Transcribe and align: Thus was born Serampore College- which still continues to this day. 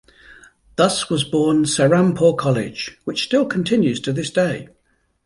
Thus 0.77 1.11
was 1.11 1.23
born 1.23 1.65
Serampore 1.65 2.35
College- 2.35 2.97
which 3.05 3.21
still 3.23 3.45
continues 3.45 3.99
to 3.99 4.11
this 4.11 4.31
day. 4.31 4.69